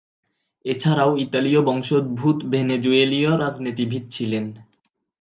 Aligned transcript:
এছাড়াও 0.65 1.11
ইতালীয় 1.17 1.61
বংশোদ্ভূত 1.61 2.37
ভেনেজুয়েলীয় 2.45 3.31
রাজনীতিবিদ 3.37 4.03
ছিলেন। 4.11 4.45